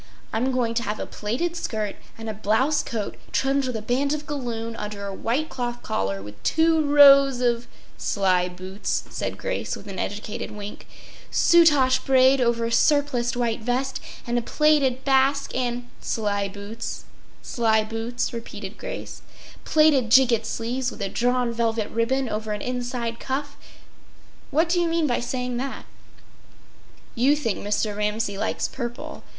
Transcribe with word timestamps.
I’m 0.33 0.51
going 0.51 0.73
to 0.73 0.81
have 0.81 0.99
a 0.99 1.05
plaited 1.05 1.55
skirt 1.55 1.95
and 2.17 2.27
a 2.27 2.33
blouse 2.33 2.81
coat 2.81 3.17
trimmed 3.31 3.67
with 3.67 3.75
a 3.75 3.83
band 3.83 4.13
of 4.13 4.25
galloon 4.25 4.75
under 4.77 5.05
a 5.05 5.13
white 5.13 5.47
cloth 5.47 5.83
collar 5.83 6.23
with 6.23 6.41
two 6.41 6.83
rows 6.83 7.39
of—” 7.39 7.67
“Sly 7.99 8.49
boots!” 8.49 9.03
said 9.11 9.37
Grace 9.37 9.75
with 9.75 9.85
an 9.85 9.99
educated 9.99 10.49
wink. 10.49 10.87
“—soutache 11.29 12.03
braid 12.03 12.41
over 12.41 12.65
a 12.65 12.71
surpliced 12.71 13.37
white 13.37 13.61
vest; 13.61 13.99
and 14.25 14.39
a 14.39 14.41
plaited 14.41 15.05
basque 15.05 15.53
and—” 15.53 15.87
“Sly 16.01 16.47
boots—sly 16.47 17.83
boots!” 17.83 18.33
repeated 18.33 18.79
Grace. 18.79 19.21
“—plaited 19.65 20.09
gigot 20.09 20.47
sleeves 20.47 20.89
with 20.89 21.03
a 21.03 21.09
drawn 21.09 21.53
velvet 21.53 21.91
ribbon 21.91 22.27
over 22.27 22.53
an 22.53 22.61
inside 22.63 23.19
cuff. 23.19 23.55
What 24.49 24.67
do 24.67 24.79
you 24.79 24.87
mean 24.87 25.05
by 25.05 25.19
saying 25.19 25.57
that?” 25.57 25.85
“You 27.13 27.35
think 27.35 27.59
Mr. 27.59 27.95
Ramsay 27.95 28.39
likes 28.39 28.67
purple. 28.67 29.21